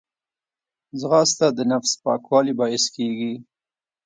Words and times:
ځغاسته 0.99 1.47
د 1.57 1.59
نفس 1.71 1.91
پاکوالي 2.03 2.53
باعث 2.59 2.85
کېږي 2.95 3.33